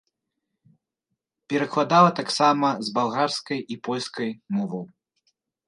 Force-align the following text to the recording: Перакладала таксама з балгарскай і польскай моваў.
Перакладала 1.53 2.09
таксама 2.21 2.67
з 2.89 2.95
балгарскай 2.97 3.59
і 3.77 3.81
польскай 3.89 4.29
моваў. 4.59 4.83